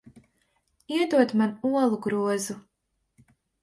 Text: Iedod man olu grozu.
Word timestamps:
Iedod 0.95 1.35
man 1.43 1.55
olu 1.75 2.03
grozu. 2.09 2.61